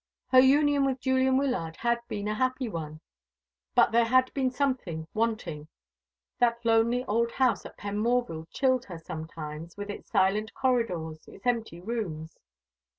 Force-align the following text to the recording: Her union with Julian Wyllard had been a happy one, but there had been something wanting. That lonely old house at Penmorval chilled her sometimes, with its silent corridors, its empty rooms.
Her 0.29 0.39
union 0.39 0.83
with 0.83 0.99
Julian 0.99 1.37
Wyllard 1.37 1.77
had 1.77 1.99
been 2.07 2.27
a 2.27 2.33
happy 2.33 2.67
one, 2.67 3.01
but 3.75 3.91
there 3.91 4.05
had 4.05 4.33
been 4.33 4.49
something 4.49 5.05
wanting. 5.13 5.67
That 6.39 6.65
lonely 6.65 7.05
old 7.05 7.33
house 7.33 7.67
at 7.67 7.77
Penmorval 7.77 8.47
chilled 8.49 8.85
her 8.85 8.97
sometimes, 8.97 9.77
with 9.77 9.91
its 9.91 10.09
silent 10.09 10.55
corridors, 10.55 11.27
its 11.27 11.45
empty 11.45 11.79
rooms. 11.79 12.39